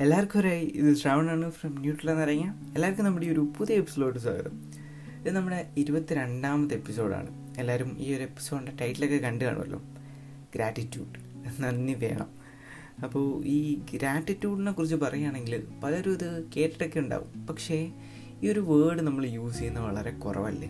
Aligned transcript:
എല്ലാവർക്കും 0.00 0.40
ഒരു 0.40 0.48
ഇത് 0.48 0.94
ശ്രാവണാണ് 0.96 1.50
ഫ്രം 1.50 1.76
ന്യൂട്രൽ 1.78 2.10
എന്നറിയാം 2.10 2.72
എല്ലാവർക്കും 2.74 3.04
നമ്മുടെ 3.04 3.26
ഈ 3.26 3.30
ഒരു 3.30 3.52
പുതിയ 3.58 3.74
എപ്പിസോഡ് 3.74 4.18
സ്വാഗതം. 4.18 4.72
ഇത് 5.20 5.30
നമ്മുടെ 5.30 5.70
ഇരുപത്തിരണ്ടാമത്തെ 5.76 6.74
എപ്പിസോഡാണ് 6.74 7.60
എല്ലാവരും 7.60 7.96
ഈ 7.98 8.14
ഒരു 8.14 8.22
എപ്പിസോഡിന്റെ 8.22 8.72
ടൈറ്റിലൊക്കെ 8.80 9.16
കണ്ടു 9.16 9.44
കാണുമല്ലോ. 9.44 9.82
ഗ്രാറ്റിറ്റ്യൂഡ് 10.54 11.08
നന്ദി 11.62 11.92
വേണം. 11.92 12.26
അപ്പോൾ 13.04 13.44
ഈ 13.44 13.78
ഗ്രാറ്റിറ്റ്യൂഡിനെ 13.94 14.72
കുറിച്ച് 14.72 14.96
പറയുകയാണെങ്കിൽ 14.96 15.66
പലരും 15.84 16.12
ഇത് 16.12 16.44
കേട്ടിട്ടൊക്കെ 16.56 17.00
ഉണ്ടാവും. 17.00 17.46
പക്ഷേ 17.46 17.92
ഈ 18.42 18.50
ഒരു 18.50 18.60
വേർഡ് 18.60 19.02
നമ്മൾ 19.02 19.26
യൂസ് 19.26 19.58
ചെയ്യുന്നത് 19.58 19.84
വളരെ 19.84 20.10
കുറവല്ലേ? 20.10 20.68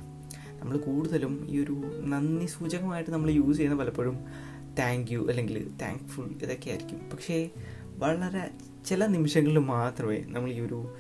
നമ്മൾ 0.60 0.76
കൂടുതലും 0.76 1.46
ഈ 1.50 1.64
ഒരു 1.64 2.02
നന്ദി 2.04 2.46
സൂചകമായിട്ട് 2.46 3.10
നമ്മൾ 3.10 3.30
യൂസ് 3.30 3.58
ചെയ്യുന്ന 3.58 3.78
പലപ്പോഴും 3.78 4.18
താങ്ക് 4.78 5.12
യു 5.12 5.26
അല്ലെങ്കിൽ 5.28 5.70
താങ്ക്ഫുൾ 5.82 6.26
ഇതൊക്കെ 6.42 6.70
ആയിരിക്കും. 6.70 7.10
പക്ഷേ 7.10 7.50
വളരെ 7.98 8.50
ചില 8.86 9.06
നിമിഷങ്ങളിൽ 9.06 9.58
മാത്രമേ 9.58 10.24
നമ്മൾ 10.26 10.50
ഈ 10.50 10.60
ഒരു 10.60 10.94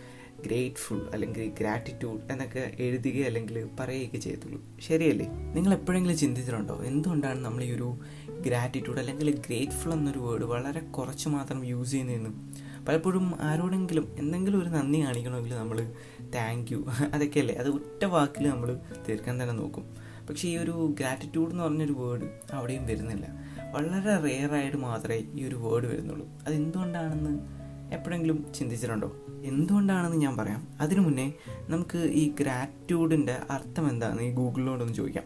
ഗ്രേറ്റ്ഫുൾ 0.46 1.10
അല്ലെങ്കിൽ 1.12 1.52
ഗ്രാറ്റിറ്റ്യൂഡ് 1.60 2.32
എന്നൊക്കെ 2.32 2.72
എഴുതുക 2.78 3.22
അല്ലെങ്കിൽ 3.22 3.68
പറയുകയൊക്കെ 3.80 4.16
ചെയ്യത്തുള്ളൂ. 4.16 4.62
ശരിയല്ലേ? 4.80 5.26
നിങ്ങൾ 5.26 5.74
എപ്പോഴെങ്കിലും 5.74 6.16
ചിന്തിച്ചിട്ടുണ്ടോ? 6.16 6.82
എന്തുകൊണ്ടാണ് 6.84 7.44
നമ്മൾ 7.44 7.64
ഈ 7.64 7.72
ഒരു 7.72 7.98
ഗ്രാറ്റിറ്റ്യൂഡ് 8.40 8.98
അല്ലെങ്കിൽ 8.98 9.30
ഗ്രേറ്റ്ഫുൾ 9.46 9.92
എന്നൊരു 9.92 10.18
വേർഡ് 10.18 10.44
വളരെ 10.44 10.80
കുറച്ച് 10.80 11.28
മാത്രം 11.28 11.64
യൂസ് 11.64 11.90
ചെയ്യുന്നതെന്നും? 11.90 12.54
പലപ്പോഴും 12.88 13.34
ആരോടെങ്കിലും 13.40 14.14
എന്തെങ്കിലും 14.18 14.62
ഒരു 14.62 14.68
നന്ദി 14.68 15.02
കാണിക്കണമെങ്കിൽ 15.02 15.54
നമ്മൾ 15.54 15.92
താങ്ക് 16.34 16.72
യു 16.72 16.84
അതൊക്കെയല്ലേ 17.14 17.54
അത് 17.54 17.68
ഒറ്റ 17.68 18.04
വാക്കിൽ 18.04 18.48
നമ്മൾ 18.48 18.78
തീർക്കാൻ 19.08 19.42
തന്നെ 19.42 19.54
നോക്കും. 19.54 19.96
പക്ഷേ 20.28 20.48
ഈ 20.48 20.56
ഒരു 20.56 20.94
ഗ്രാറ്റിറ്റ്യൂഡ് 21.00 21.50
എന്ന് 21.50 21.64
പറഞ്ഞൊരു 21.64 21.92
വേർഡ് 21.92 22.24
അവിടെയും 22.52 22.86
വരുന്നില്ല. 22.86 23.26
വളരെ 23.72 24.18
റെയറായിട്ട് 24.18 24.76
മാത്രമേ 24.76 25.18
ഈ 25.34 25.44
ഒരു 25.44 25.54
വേർഡ് 25.54 25.86
വരുന്നുള്ളൂ. 25.86 26.28
അത് 26.46 26.54
എന്തുകൊണ്ടാണെന്ന് 26.54 27.65
എപ്പോഴെങ്കിലും 27.92 28.46
ചിന്തിച്ചിട്ടുണ്ടോ? 28.54 29.16
എന്തുകൊണ്ടാണെന്ന് 29.44 30.16
ഞാൻ 30.16 30.36
പറയാം. 30.36 30.68
അതിനു 30.80 31.00
മുന്നേ 31.00 31.32
നമുക്ക് 31.68 31.98
ഈ 31.98 32.32
ഗ്രാറ്റ്യൂഡിന്റെ 32.40 33.36
അർത്ഥം 33.50 33.88
എന്താണെന്ന് 33.88 34.22
ഈ 34.22 34.32
ഗൂഗിളിനോടൊന്ന് 34.32 34.94
ചോദിക്കാം. 34.94 35.24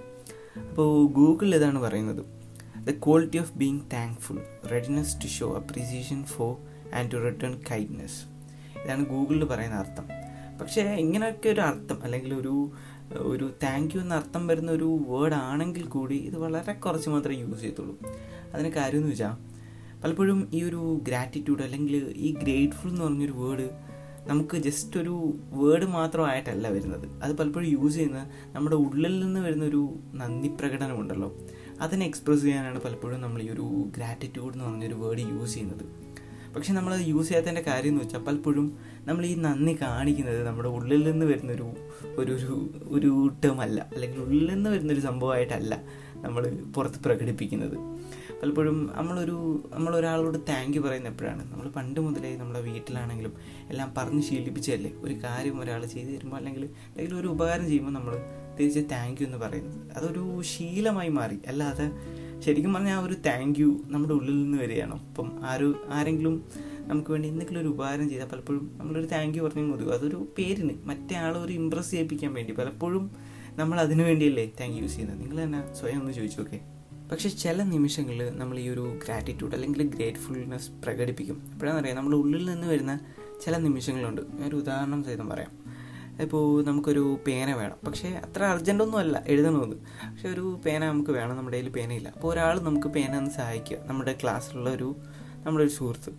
അപ്പോൾ 0.68 1.06
ഗൂഗിൾ 1.06 1.54
ഇതാണ് 1.54 1.78
പറയുന്നത്? 1.78 2.24
The 2.84 2.90
quality 2.90 3.38
of 3.38 3.52
being 3.52 3.80
thankful 3.92 4.38
readiness 4.72 5.22
to 5.22 5.26
show 5.26 5.56
appreciation 5.56 6.24
for 6.24 6.56
and 6.94 7.12
to 7.12 7.16
return 7.16 7.60
kindness 7.70 8.24
ഇതാണ് 8.84 9.06
ഗൂഗിളിൽ 9.06 9.44
പറയുന്ന 9.44 9.76
അർത്ഥം. 9.76 10.04
പക്ഷേ 10.60 10.82
ഇങ്ങനെയൊക്കെ 10.82 11.48
ഒരു 11.48 11.60
അർത്ഥം 11.60 12.04
അല്ലെങ്കിൽ 12.04 12.34
ഒരു 12.34 12.70
ഒരു 13.12 13.52
താങ്ക് 13.62 13.96
യു 13.96 14.00
എന്ന 14.00 14.14
അർത്ഥം 14.14 14.46
വരുന്ന 14.46 14.72
ഒരു 14.72 15.04
വേർഡ് 15.08 15.34
ആണെങ്കിൽ 15.34 15.84
കൂടി 15.84 16.14
ഇത് 16.14 16.38
വളരെ 16.38 16.72
കുറച്ച് 16.72 17.10
മാത്രമേ 17.10 17.36
യൂസ് 17.36 17.60
ചെയ്യത്തുള്ളൂ. 17.60 17.98
അതിന് 18.54 18.68
കാര്യം 18.68 19.08
വെച്ചാൽ 19.08 19.49
പലപ്പോഴും 20.04 20.48
ഈ 20.54 20.62
ഒരു 20.62 21.00
ഗ്രാറ്റിറ്റ്യൂഡ് 21.08 21.62
അല്ലെങ്കിൽ 21.62 22.14
ഈ 22.16 22.34
ഗ്രേറ്റ്ഫുൾ 22.34 22.88
എന്ന് 22.88 23.04
പറഞ്ഞൊരു 23.04 23.32
വേർഡ് 23.32 23.70
നമുക്ക് 24.26 24.56
ജസ്റ്റ് 24.56 25.00
ഒരു 25.00 25.36
വേർഡ് 25.50 25.84
മാത്രമായിട്ടല്ല 25.84 26.68
വരുന്നത്. 26.68 27.22
അത് 27.22 27.38
പലപ്പോഴും 27.38 27.68
യൂസ് 27.68 27.94
ചെയ്യുന്ന 27.94 28.30
നമ്മുടെ 28.52 28.76
ഉള്ളിൽ 28.76 29.20
നിന്ന് 29.20 29.40
വരുന്ന 29.40 29.64
ഒരു 29.64 29.98
നന്ദി 30.14 30.48
പ്രകടനമുണ്ടല്ലോ. 30.48 31.38
അതിനെ 31.80 32.06
എക്സ്പ്രസ് 32.06 32.42
ചെയ്യാനാണ് 32.42 32.80
പലപ്പോഴും 32.80 33.20
നമ്മൾ 33.20 33.42
ഈ 33.42 33.50
ഒരു 33.50 33.84
ഗ്രാറ്റിറ്റ്യൂഡ് 33.96 34.54
എന്ന് 34.54 34.64
പറഞ്ഞൊരു 34.64 34.94
വേർഡ് 34.94 35.20
യൂസ് 35.20 35.54
ചെയ്യുന്നത്. 35.54 36.10
പക്ഷെ 36.54 36.72
നമ്മൾ 36.72 36.94
യൂസ് 36.94 37.28
ചെയ്യാത്തതിന്റെ 37.28 37.60
കാര്യം 37.60 37.90
എന്ന് 37.90 38.04
വെച്ചാൽ 38.04 38.18
പലപ്പോഴും 38.18 38.78
നമ്മൾ 39.04 39.26
ഈ 39.26 39.34
നന്ദി 39.34 39.76
കാണിക്കുന്നത് 39.80 40.42
നമ്മുടെ 40.42 40.68
ഉള്ളിൽ 40.68 41.10
നിന്ന് 41.10 41.26
വരുന്നൊരു 41.26 41.72
ഒരു 42.16 42.32
ഒരു 42.32 42.70
ഒരു 42.88 43.30
ടേം 43.44 43.60
അല്ല. 43.60 43.88
അല്ലെങ്കിൽ 43.94 44.20
ഉള്ളിൽ 44.20 44.54
നിന്ന് 44.54 44.70
വരുന്നൊരു 44.70 45.00
സംഭവമായിട്ടല്ല. 45.00 45.82
നമ്മൾ 46.24 46.50
പുറത്ത് 46.76 47.04
പ്രകടിപ്പിക്കുന്നത്. 47.04 47.78
പലപ്പോഴും 48.42 48.92
നമ്മളൊരു 48.96 49.70
നമ്മളൊരാളോട് 49.74 50.38
താങ്ക് 50.38 50.76
യു 50.76 50.80
പറയുന്ന 50.80 51.08
എപ്പോഴാണ് 51.08 51.52
നമ്മൾ 51.52 51.68
പണ്ട് 51.68 52.00
മുതലേ 52.00 52.36
നമ്മുടെ 52.36 52.60
വീട്ടിലാണെങ്കിലും 52.60 53.32
എല്ലാം 53.70 53.94
പറഞ്ഞ് 53.96 54.22
ശീലിപ്പിച്ചല്ലേ? 54.22 54.92
ഒരു 54.92 55.14
കാര്യം 55.14 55.60
ഒരാൾ 55.60 55.86
ചെയ്തു 55.86 56.10
തരുമ്പോൾ 56.10 56.36
അല്ലെങ്കിൽ 56.36 56.64
എന്തെങ്കിലും 56.64 57.20
ഒരു 57.20 57.28
ഉപകാരം 57.28 57.66
ചെയ്യുമ്പോൾ 57.66 57.92
നമ്മൾ 57.92 58.16
തിരിച്ച് 58.60 58.80
താങ്ക് 58.80 59.22
യു 59.22 59.26
എന്ന് 59.26 59.38
പറയുന്നത്. 59.38 59.92
അതൊരു 59.92 60.42
ശീലമായി 60.42 61.08
മാറി. 61.08 61.38
അല്ലാതെ 61.46 61.90
ശരിക്കും 62.40 62.74
പറഞ്ഞാൽ 62.74 62.96
ആ 62.96 63.04
ഒരു 63.04 63.14
താങ്ക് 63.14 63.58
യു 63.58 63.82
നമ്മുടെ 63.86 64.14
ഉള്ളിൽ 64.14 64.42
നിന്ന് 64.42 64.58
വരികയാണ്. 64.58 65.08
അപ്പം 65.08 65.40
ആരോ 65.44 65.74
ആരെങ്കിലും 65.88 66.44
നമുക്ക് 66.78 67.10
വേണ്ടി 67.10 67.28
എന്തെങ്കിലും 67.28 67.60
ഒരു 67.60 67.68
ഉപകാരം 67.68 68.08
ചെയ്താൽ 68.08 68.26
പലപ്പോഴും 68.26 68.70
നമ്മളൊരു 68.76 69.06
താങ്ക് 69.06 69.38
യു 69.38 69.42
പറഞ്ഞു 69.42 69.62
മതി 69.62 69.84
അതൊരു 69.84 70.28
പേരിന് 70.38 70.70
മറ്റേ 70.84 71.16
ആളെ 71.16 71.38
ഒരു 71.38 71.52
ഇമ്പ്രസ് 71.52 71.90
ചെയ്യിപ്പിക്കാൻ 71.90 72.34
വേണ്ടി 72.34 72.52
പലപ്പോഴും 72.52 73.10
നമ്മൾ 73.56 73.80
അതിനു 73.80 74.02
വേണ്ടിയല്ലേ 74.02 74.50
താങ്ക് 74.60 74.76
യൂസ് 74.76 74.92
ചെയ്യുന്നത്? 74.92 75.20
നിങ്ങൾ 75.20 75.42
തന്നെ 75.42 75.74
സ്വയം 75.74 76.00
ഒന്ന് 76.00 76.12
ചോദിച്ചു 76.12 76.40
നോക്കേ. 76.40 76.60
പക്ഷേ 77.12 77.28
ചില 77.28 77.62
നിമിഷങ്ങളിൽ 77.62 78.38
നമ്മൾ 78.38 78.58
ഈ 78.58 78.68
ഒരു 78.68 79.00
ഗ്രാറ്റിറ്റ്യൂഡ് 79.04 79.54
അല്ലെങ്കിൽ 79.54 79.86
ഗ്രേറ്റ്ഫുൾനെസ് 79.86 80.70
പ്രകടിപ്പിക്കും. 80.84 81.50
എപ്പോഴാണെന്ന് 81.52 81.82
അറിയാം? 81.82 81.96
നമ്മുടെ 81.96 82.16
ഉള്ളിൽ 82.16 82.44
നിന്ന് 82.44 82.66
വരുന്ന 82.66 83.00
ചില 83.44 83.56
നിമിഷങ്ങളുണ്ട്. 83.56 84.20
ഒരു 84.48 84.56
ഉദാഹരണം 84.56 85.04
സഹിതം 85.04 85.28
പറയാം. 85.28 85.60
ഇപ്പോൾ 86.22 86.64
നമുക്കൊരു 86.64 87.18
പേന 87.26 87.54
വേണം. 87.54 87.76
പക്ഷേ 87.86 88.08
അത്ര 88.08 88.44
അർജന്റൊന്നും 88.44 88.98
അല്ല. 88.98 89.24
എഴുതണമെന്ന് 89.26 89.76
പക്ഷെ 89.76 90.28
ഒരു 90.28 90.60
പേന 90.66 90.88
നമുക്ക് 90.88 91.10
വേണം. 91.10 91.36
നമ്മുടെ 91.36 91.56
കയ്യിൽ 91.56 91.72
പേനയില്ല. 91.72 92.08
അപ്പോൾ 92.08 92.32
ഒരാൾ 92.32 92.60
നമുക്ക് 92.60 92.86
പേന 92.86 93.16
ഒന്ന് 93.16 93.30
സഹായിക്കുക. 93.30 93.78
നമ്മുടെ 93.86 94.18
ക്ലാസ്സിലുള്ള 94.22 94.70
ഒരു 94.70 94.96
നമ്മുടെ 95.46 95.64
ഒരു 95.64 95.70
സുഹൃത്ത്. 95.70 96.10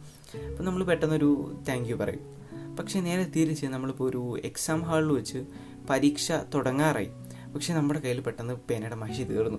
അപ്പോൾ 0.46 0.64
നമ്മൾ 0.64 0.84
പെട്ടെന്നൊരു 0.84 1.58
താങ്ക് 1.70 1.90
യു 1.90 1.96
പറയും. 1.96 2.42
പക്ഷേ 2.76 3.00
നേരെ 3.00 3.24
തിരിച്ച് 3.24 3.66
നമ്മളിപ്പോൾ 3.66 4.10
ഒരു 4.10 4.42
എക്സാം 4.46 4.82
ഹാളിൽ 4.82 5.08
വെച്ച് 5.08 5.46
പരീക്ഷ 5.90 6.32
തുടങ്ങാറായി. 6.32 7.10
പക്ഷേ 7.54 7.74
നമ്മുടെ 7.74 8.00
കയ്യിൽ 8.00 8.22
പെട്ടെന്ന് 8.22 8.54
പേനയുടെ 8.70 8.96
മഷി 8.96 9.24
തീർന്നു. 9.24 9.58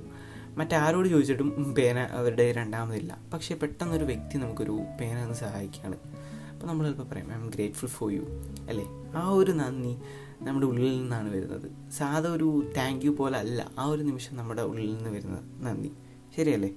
മറ്റാരോട് 0.56 1.08
ചോദിച്ചിട്ടും 1.08 1.74
പേന 1.74 1.98
അവരുടെ 1.98 2.52
രണ്ടാമതില്ല. 2.52 3.18
പക്ഷേ 3.32 3.54
പെട്ടെന്നൊരു 3.54 4.04
വ്യക്തി 4.04 4.38
നമുക്കൊരു 4.38 4.80
പേന 5.00 5.22
ഒന്ന് 5.22 5.34
സഹായിക്കുകയാണ്. 5.34 5.96
അപ്പോൾ 6.52 6.66
നമ്മൾ 6.66 6.86
ചിലപ്പോൾ 6.86 7.14
പറയും 7.14 7.30
I 7.30 7.34
am 7.34 7.50
grateful 7.54 7.86
for 7.86 8.12
you 8.12 8.20
അല്ലേ? 8.68 8.84
ആ 9.16 9.28
ഒരു 9.28 9.50
നന്ദി 9.50 9.96
നമ്മുടെ 10.40 10.66
ഉള്ളിൽ 10.66 10.98
നിന്നാണ് 10.98 11.36
വരുന്നത്. 11.36 11.90
സാധാ 11.92 12.30
ഒരു 12.30 12.72
താങ്ക് 12.76 13.04
യു 13.04 13.10
പോലെ 13.10 13.38
അല്ല 13.38 13.70
ആ 13.78 13.84
ഒരു 13.84 14.02
നിമിഷം 14.02 14.36
നമ്മുടെ 14.36 14.62
ഉള്ളിൽ 14.62 14.94
നിന്ന് 14.94 15.10
വരുന്ന 15.10 15.38
നന്ദി. 15.60 15.92
ശരിയല്ലേ? 16.36 16.70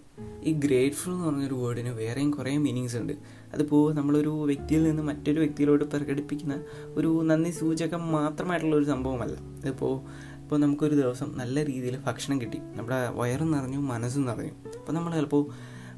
ഈ 0.44 0.54
ഗ്രേറ്റ്ഫുൾ 0.54 1.12
എന്ന് 1.12 1.26
പറഞ്ഞൊരു 1.26 1.54
വേർഡിന് 1.54 1.90
വേറെയും 1.90 2.32
കുറേ 2.32 2.58
മീനിങ്സ് 2.58 2.98
ഉണ്ട്. 2.98 3.14
അതിപ്പോൾ 3.54 3.94
നമ്മളൊരു 3.94 4.30
വ്യക്തിയിൽ 4.30 4.84
നിന്ന് 4.84 5.04
മറ്റൊരു 5.04 5.40
വ്യക്തിയിലോട്ട് 5.40 5.86
പ്രകടിപ്പിക്കുന്ന 5.86 6.64
ഒരു 6.88 7.22
നന്ദി 7.24 7.50
സൂചകം 7.50 8.12
മാത്രമായിട്ടുള്ള 8.12 8.76
ഒരു 8.76 8.86
സംഭവമല്ല. 8.86 9.38
ഇതിപ്പോൾ 9.58 10.02
ഇപ്പോൾ 10.46 10.60
നമുക്കൊരു 10.60 10.96
ദിവസം 10.96 11.38
നല്ല 11.38 11.66
രീതിയിൽ 11.66 11.98
ഭക്ഷണം 11.98 12.42
കിട്ടി. 12.42 12.58
നമ്മുടെ 12.58 13.10
വയറും 13.10 13.52
നിറഞ്ഞു 13.52 13.78
മനസ്സും 13.78 14.26
നിറഞ്ഞു. 14.26 14.52
അപ്പോൾ 14.80 14.94
നമ്മൾ 14.94 15.16
ചിലപ്പോൾ 15.16 15.50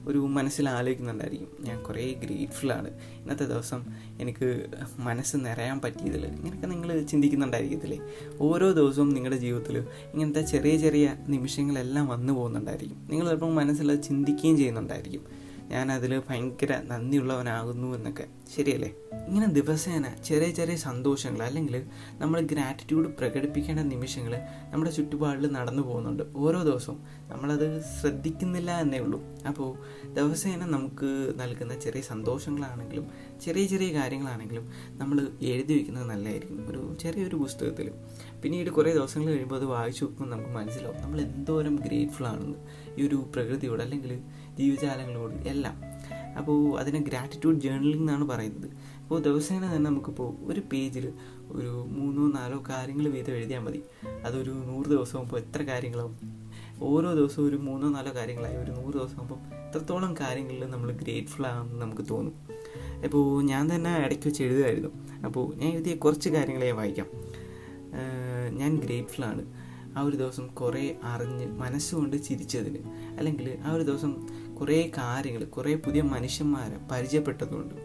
ഒരു 0.07 0.17
മനസ്സിൽ 0.17 0.69
ആലോചിക്കുന്നുണ്ടായിരിക്കും 0.69 1.47
ഞാൻ 1.59 1.83
കുറേ 1.83 2.13
ഗ്രേറ്റ്ഫുള്ളാണ് 2.13 2.87
ഇന്നത്തെ 3.21 3.43
ദിവസം 3.43 3.85
എനിക്ക് 4.19 4.65
മനസ്സ് 4.97 5.37
നിറയാൻ 5.37 5.81
പറ്റിയതിൽ 5.81 6.25
ഇങ്ങനെയൊക്കെ 6.25 6.67
നിങ്ങൾ 6.67 7.03
ചിന്തിക്കുന്നുണ്ടായിരിക്കത്തില്ലേ? 7.03 7.99
ഓരോ 8.41 8.71
ദിവസവും 8.71 9.09
നിങ്ങളുടെ 9.09 9.39
ജീവിതത്തിൽ 9.39 9.77
ഇങ്ങനത്തെ 10.13 10.41
ചെറിയ 10.41 10.77
ചെറിയ 10.77 11.15
നിമിഷങ്ങളെല്ലാം 11.27 12.07
വന്നു 12.07 12.33
പോകുന്നുണ്ടായിരിക്കും. 12.33 13.07
നിങ്ങൾ 13.11 13.27
ചിലപ്പോൾ 13.27 13.53
മനസ്സിൽ 13.53 14.01
ചിന്തിക്കുകയും 14.01 14.57
ചെയ്യുന്നുണ്ടായിരിക്കും. 14.57 15.46
ഞാൻ 15.67 15.91
അതിൽ 15.91 16.21
ഭയങ്കര 16.29 16.81
നന്ദിയുള്ളവനാകുന്നു 16.85 17.95
എന്നൊക്കെ. 17.95 18.27
ശരിയല്ലേ? 18.55 18.95
ഇങ്ങനെ 19.27 19.47
ദിവസേന 19.47 20.05
ചെറിയ 20.25 20.49
ചെറിയ 20.49 20.75
സന്തോഷങ്ങൾ 20.75 21.43
അല്ലെങ്കിൽ 21.43 21.83
നമ്മൾ 22.13 22.41
ഗ്രാറ്റിറ്റ്യൂഡ് 22.41 23.07
പ്രകടിപ്പിക്കേണ്ട 23.07 23.79
നിമിഷങ്ങൾ 23.79 24.39
നമ്മുടെ 24.69 24.91
ചുറ്റുപാടിൽ 24.91 25.51
നടന്നു 25.51 25.83
പോകുന്നുണ്ട്. 25.83 26.23
ഓരോ 26.35 26.63
ദിവസവും 26.63 27.03
നമ്മളത് 27.27 27.81
ശ്രദ്ധിക്കുന്നില്ല 28.01 28.79
എന്നേ 28.79 28.99
ഉള്ളൂ. 28.99 29.23
അപ്പോൾ 29.47 29.77
ദിവസേന 30.13 30.65
നമുക്ക് 30.65 31.33
നൽകുന്ന 31.37 31.79
ചെറിയ 31.79 32.01
സന്തോഷങ്ങളാണെങ്കിലും 32.01 33.07
ചെറിയ 33.41 33.65
ചെറിയ 33.65 33.93
കാര്യങ്ങളാണെങ്കിലും 33.93 34.71
നമ്മൾ 34.87 35.27
എഴുതി 35.41 35.73
വയ്ക്കുന്നത് 35.73 36.09
നല്ലതായിരിക്കും. 36.09 36.67
ഒരു 36.69 36.97
ചെറിയൊരു 36.99 37.35
പുസ്തകത്തിൽ 37.35 37.91
പിന്നീട് 38.43 38.69
കുറേ 38.69 38.93
ദിവസങ്ങൾ 38.93 39.27
കഴിയുമ്പോൾ 39.27 39.55
അത് 39.55 39.65
വായിച്ചു 39.65 40.05
നോക്കുമ്പോൾ 40.05 40.35
നമുക്ക് 40.35 40.49
മനസ്സിലാവും 40.49 41.01
നമ്മൾ 41.01 41.21
എന്തോരം 41.21 41.75
ഗ്രേറ്റ്ഫുൾ 41.75 42.25
ആണെന്ന്. 42.27 42.57
ഈ 42.97 43.07
ഒരു 43.07 43.15
പ്രകൃതിയോട് 43.15 43.81
അല്ലെങ്കിൽ 43.83 44.19
ജീവജാലങ്ങളോട് 44.57 45.35
എല്ലാം. 45.35 45.81
അപ്പോൾ 46.37 46.79
അതിനെ 46.79 46.99
ഗ്രാറ്റിറ്റ്യൂഡ് 46.99 47.61
ജേർണലിംഗ് 47.61 47.97
എന്നാണ് 47.97 48.29
പറയുന്നത്. 48.29 48.71
അപ്പോൾ 49.01 49.21
ദിവസേന 49.21 49.65
തന്നെ 49.65 49.89
നമുക്കിപ്പോൾ 49.89 50.51
ഒരു 50.51 50.61
പേജിൽ 50.73 51.13
ഒരു 51.51 51.85
മൂന്നോ 51.89 52.39
നാലോ 52.39 52.63
കാര്യങ്ങൾ 52.69 53.07
വീതം 53.07 53.33
എഴുതിയാൽ 53.33 53.59
മതി. 53.59 53.83
അതൊരു 54.23 54.51
നൂറ് 54.51 54.85
ദിവസം 54.85 55.19
ആകുമ്പോൾ 55.19 55.39
എത്ര 55.39 55.61
കാര്യങ്ങളാവും? 55.61 56.17
ഓരോ 56.81 57.13
ദിവസവും 57.13 57.49
ഒരു 57.49 57.55
മൂന്നോ 57.55 57.89
നാലോ 57.89 58.15
കാര്യങ്ങളായി 58.15 58.57
ഒരു 58.57 58.71
നൂറ് 58.71 58.93
ദിവസം 58.93 59.15
ആകുമ്പോൾ 59.15 59.57
എത്രത്തോളം 59.57 60.13
കാര്യങ്ങളിൽ 60.19 60.65
നമ്മൾ 60.65 60.91
ഗ്രേറ്റ്ഫുൾ 60.91 61.45
ആണെന്ന് 61.45 61.81
നമുക്ക് 61.81 62.01
തോന്നും. 62.09 62.35
ഇപ്പോൾ 63.03 63.43
ഞാൻ 63.43 63.75
തന്നെ 63.75 63.97
ഇടയ്ക്ക് 64.05 64.27
വെച്ച് 64.27 64.43
എഴുതുമായിരുന്നു. 64.43 64.89
അപ്പോൾ 65.25 65.55
ഞാൻ 65.55 65.71
എഴുതിയ 65.71 65.95
കുറച്ച് 65.95 66.29
കാര്യങ്ങളെ 66.29 66.71
വായിക്കാം. 66.71 67.07
ഞാൻ 68.49 68.77
ഗ്രേറ്റ്ഫുൾ 68.77 69.23
ആണ്. 69.23 69.45
ആ 69.97 70.01
ഒരു 70.01 70.15
ദിവസം 70.15 70.47
കുറേ 70.47 70.95
അറിഞ്ഞ് 71.03 71.47
മനസ്സുകൊണ്ട് 71.47 72.23
ചിരിച്ചതിന്. 72.23 72.77
അല്ലെങ്കിൽ 73.17 73.57
ആ 73.65 73.73
ഒരു 73.73 73.83
ദിവസം 73.83 74.27
കുറേ 74.59 74.91
കാര്യങ്ങൾ 74.97 75.43
കുറേ 75.43 75.75
പുതിയ 75.75 76.01
മനുഷ്യന്മാരെ 76.01 76.77
പരിചയപ്പെട്ടതുകൊണ്ട്. 76.91 77.75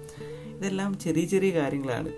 ഇതെല്ലാം 0.56 0.98
ചെറിയ 0.98 1.24
ചെറിയ 1.24 1.50
കാര്യങ്ങളാണ്. 1.50 2.08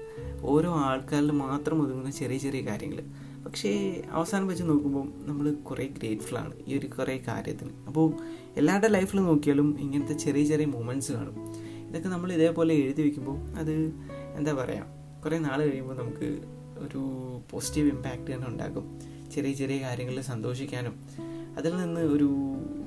ഓരോ 0.42 0.74
ആൾക്കാരിൽ 0.74 1.30
മാത്രം 1.30 1.82
ഒതുങ്ങുന്ന 1.82 2.10
ചെറിയ 2.10 2.38
ചെറിയ 2.38 2.60
കാര്യങ്ങൾ. 2.60 3.02
പക്ഷേ 3.44 4.02
അവസാനം 4.10 4.46
വെച്ച് 4.46 4.64
നോക്കുമ്പോൾ 4.64 5.12
നമ്മൾ 5.16 5.52
കുറേ 5.52 5.86
ഗ്രേറ്റ്ഫുൾ 5.86 6.38
ആണ് 6.38 6.52
ഈ 6.66 6.78
ഒരു 6.78 6.86
കുറേ 6.86 7.22
കാര്യത്തിന്. 7.28 7.70
അപ്പോൾ 7.86 8.12
എല്ലാവരുടെ 8.56 8.88
ലൈഫിൽ 8.88 9.18
നോക്കിയാലും 9.18 9.80
ഇങ്ങനത്തെ 9.80 10.12
ചെറിയ 10.12 10.44
ചെറിയ 10.44 10.64
മൂമെന്റ്സ് 10.64 11.12
കാണും. 11.12 11.54
ഇതൊക്കെ 11.88 12.08
നമ്മൾ 12.08 12.32
ഇതേപോലെ 12.32 12.74
എഴുതി 12.74 13.02
വയ്ക്കുമ്പോൾ 13.02 13.38
അത് 13.38 13.72
എന്താ 14.36 14.52
പറയുക 14.52 14.86
കുറേ 15.24 15.38
നാൾ 15.38 15.62
കഴിയുമ്പോൾ 15.62 15.94
നമുക്ക് 15.94 16.53
ഒരു 16.78 17.00
പോസിറ്റീവ് 17.50 17.88
ഇമ്പാക്റ്റ് 17.88 18.34
തന്നെ 18.34 18.48
ഉണ്ടാക്കും. 18.48 19.00
ചെറിയ 19.34 19.52
ചെറിയ 19.52 19.82
കാര്യങ്ങളിൽ 19.82 20.20
സന്തോഷിക്കാനും. 20.20 20.94
അതിൽ 21.56 21.76
നിന്ന് 21.76 22.00
ഒരു 22.00 22.30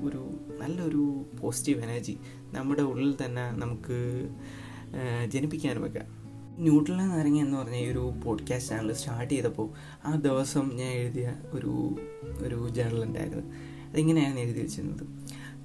ഒരു 0.02 0.40
നല്ലൊരു 0.58 1.24
പോസിറ്റീവ് 1.40 1.82
എനർജി 1.82 2.18
നമ്മുടെ 2.52 2.82
ഉള്ളിൽ 2.82 3.14
തന്നെ 3.24 3.50
നമുക്ക് 3.50 4.28
ജനിപ്പിക്കാനുമൊക്കെ 5.28 6.00
ന്യൂട്രൽ 6.58 6.96
നാരങ്ങ 6.96 7.40
എന്ന് 7.40 7.56
പറഞ്ഞ 7.56 7.76
ഈ 7.76 7.90
ഒരു 7.90 8.12
പോഡ്കാസ്റ്റ് 8.24 8.70
ചാനൽ 8.70 8.92
സ്റ്റാർട്ട് 8.92 9.34
ചെയ്തപ്പോൾ 9.34 9.70
ആ 10.04 10.14
ദിവസം 10.14 10.70
ഞാൻ 10.74 10.92
എഴുതിയ 10.92 11.34
ഒരു 11.52 11.96
ഒരു 12.38 12.68
ജേണൽ 12.68 13.04
ഉണ്ടായിരുന്നു. 13.04 13.54
അതിങ്ങനെയാണ് 13.90 14.38
എഴുതി 14.38 14.60
വെച്ചിരുന്നത്. 14.60 15.02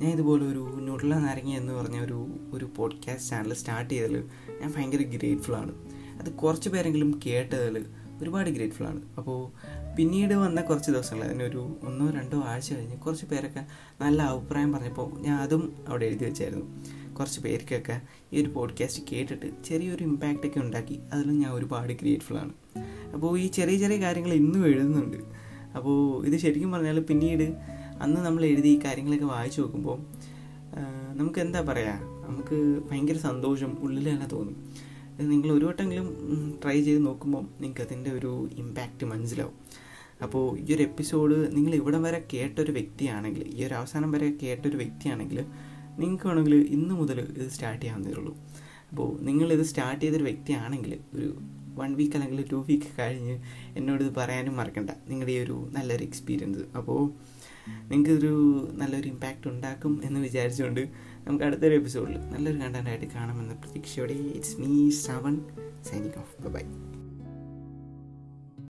ഞാൻ 0.04 0.12
ഇതുപോലെ 0.12 0.46
ഒരു 0.46 0.72
ന്യൂട്രല 0.74 1.14
നാരങ്ങ 1.14 1.54
എന്ന് 1.54 1.74
പറഞ്ഞ 1.74 2.00
ഒരു 2.00 2.28
ഒരു 2.54 2.70
പോഡ്കാസ്റ്റ് 2.76 3.30
ചാനൽ 3.30 3.54
സ്റ്റാർട്ട് 3.54 3.94
ചെയ്തതിൽ 3.94 4.24
ഞാൻ 4.62 4.74
ഭയങ്കര 4.78 5.02
ഗ്രേറ്റ്ഫുൾ 5.02 5.56
ആണ്. 5.56 5.72
അത് 6.20 6.32
കുറച്ച് 6.32 6.70
പേരെങ്കിലും 6.70 7.20
കേട്ടതിൽ 7.26 7.86
ഒരുപാട് 8.24 8.50
ഗ്രേറ്റ്ഫുൾ 8.50 8.88
ആണ്. 8.88 9.02
അപ്പോൾ 9.18 9.40
പിന്നീട് 9.98 10.34
വന്ന 10.34 10.62
കുറച്ച് 10.62 10.92
ദിവസങ്ങൾ 10.92 11.44
ഒരു 11.48 11.62
ഒന്നോ 11.84 12.08
രണ്ടോ 12.10 12.40
ആഴ്ച 12.52 12.70
കഴിഞ്ഞ് 12.74 12.98
കുറച്ച് 12.98 13.26
പേരൊക്കെ 13.26 13.64
നല്ല 14.02 14.22
അഭിപ്രായം 14.34 14.74
പറഞ്ഞപ്പോൾ 14.74 15.08
ഞാൻ 15.20 15.36
അതും 15.42 15.64
അവിടെ 15.88 16.06
എഴുതി 16.06 16.26
വെച്ചായിരുന്നു. 16.26 16.68
കുറച്ച് 17.14 17.40
പേർക്കൊക്കെ 17.42 17.96
ഈ 18.34 18.42
ഒരു 18.42 18.50
പോഡ്കാസ്റ്റ് 18.50 19.02
കേട്ടിട്ട് 19.12 19.48
ചെറിയൊരു 19.66 20.04
ഇമ്പാക്റ്റ് 20.04 20.48
ഒക്കെ 20.48 20.60
ഉണ്ടാക്കി 20.60 21.00
അതിലും 21.14 21.36
ഞാൻ 21.40 21.52
ഒരുപാട് 21.54 21.94
ഗ്രേറ്റ്ഫുൾ 21.94 22.38
ആണ്. 22.38 22.54
അപ്പോൾ 23.14 23.32
ഈ 23.40 23.48
ചെറിയ 23.48 23.78
ചെറിയ 23.78 23.98
കാര്യങ്ങൾ 24.02 24.32
ഇന്നും 24.34 24.62
എഴുതുന്നുണ്ട്. 24.66 25.20
അപ്പോൾ 25.78 25.98
ഇത് 26.28 26.38
ശരിക്കും 26.38 26.72
പറഞ്ഞാൽ 26.72 27.00
പിന്നീട് 27.00 27.46
അന്ന് 28.02 28.22
നമ്മൾ 28.26 28.46
എഴുതി 28.46 28.68
ഈ 28.68 28.80
കാര്യങ്ങളൊക്കെ 28.86 29.26
വായിച്ചു 29.26 29.62
നോക്കുമ്പോൾ 29.62 30.00
നമുക്ക് 31.20 31.40
എന്താ 31.40 31.62
പറയുക 31.62 31.94
നമുക്ക് 32.28 32.58
ഭയങ്കര 32.90 33.18
സന്തോഷം 33.18 33.72
ഉള്ളിൽ 33.80 34.06
തന്നെ 34.10 34.28
തോന്നും. 34.28 34.58
നിങ്ങൾ 35.22 35.52
ഒരു 35.52 35.66
വട്ടമെങ്കിലും 35.66 36.08
ട്രൈ 36.64 36.82
ചെയ്ത് 36.82 37.06
നോക്കുമ്പോൾ 37.06 37.42
നിങ്ങൾക്ക് 37.42 37.82
അതിന്റെ 37.82 38.12
ഒരു 38.12 38.50
ഇമ്പാക്റ്റ് 38.58 39.06
മനസ്സിലാവും. 39.06 39.54
അപ്പോൾ 40.22 40.60
ഈ 40.60 40.76
ഒരു 40.76 40.84
എപ്പിസോഡ് 40.84 41.58
നിങ്ങൾ 41.58 41.76
ഇവിടം 41.76 42.04
വരെ 42.04 42.28
കേട്ടൊരു 42.34 42.72
വ്യക്തിയാണെങ്കിൽ 42.72 43.44
ഈ 43.48 43.66
ഒരു 43.66 43.74
അവസാനം 43.74 44.12
വരെ 44.12 44.34
കേട്ടൊരു 44.44 44.78
വ്യക്തിയാണെങ്കിൽ 44.78 45.46
നിങ്ങൾക്ക് 46.00 46.28
വേണമെങ്കിൽ 46.28 46.56
ഇന്ന് 46.56 46.96
മുതൽ 46.96 47.20
ഇത് 47.20 47.50
സ്റ്റാർട്ട് 47.50 47.82
ചെയ്യാവുന്നതേ 47.82 48.14
ഉള്ളൂ. 48.14 48.38
അപ്പോൾ 48.90 49.22
നിങ്ങളിത് 49.22 49.64
സ്റ്റാർട്ട് 49.64 50.06
ചെയ്തൊരു 50.06 50.24
വ്യക്തിയാണെങ്കിൽ 50.24 51.00
ഒരു 51.14 51.38
വൺ 51.76 51.96
വീക്ക് 51.96 52.14
അല്ലെങ്കിൽ 52.14 52.46
ടു 52.52 52.66
വീക്ക് 52.70 52.84
കഴിഞ്ഞ് 53.00 53.40
എന്നോട് 53.76 54.04
ഇത് 54.04 54.14
പറയാനും 54.16 54.56
മറക്കണ്ട. 54.56 54.90
നിങ്ങളുടെ 55.08 55.32
ഈ 55.32 55.40
ഒരു 55.40 55.70
നല്ലൊരു 55.74 56.04
എക്സ്പീരിയൻസ് 56.04 56.78
അപ്പോൾ 56.78 57.02
നിങ്ങൾക്കൊരു 57.70 58.34
നല്ലൊരു 58.74 59.08
ഇമ്പാക്റ്റ് 59.08 59.48
ഉണ്ടാക്കും 59.48 60.02
എന്ന് 60.04 60.20
വിചാരിച്ചുകൊണ്ട് 60.20 60.90
നമുക്ക് 61.28 61.46
അടുത്തൊരു 61.46 61.76
എപ്പിസോഡിൽ 61.76 62.18
നല്ലൊരു 62.30 62.58
കണ്ടന്റായിട്ട് 62.58 63.06
കാണാമെന്ന 63.06 63.54
പ്രതീക്ഷയോടെ 63.54 64.14
it's 64.14 64.62
me 64.62 64.90
Shravan 64.90 65.38
signing 65.84 66.18
off 66.18 66.48
bye 66.48 66.64